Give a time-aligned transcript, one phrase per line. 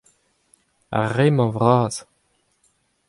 [0.99, 1.95] Ar re-mañ vras.